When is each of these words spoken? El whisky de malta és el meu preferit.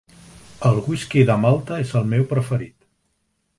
El 0.69 0.79
whisky 0.85 1.25
de 1.31 1.35
malta 1.43 1.79
és 1.83 1.93
el 2.01 2.11
meu 2.15 2.25
preferit. 2.35 2.77